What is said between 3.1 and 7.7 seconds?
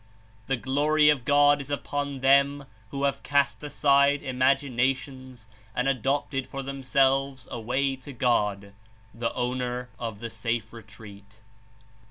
cast aside imaginations and adopted for themselves a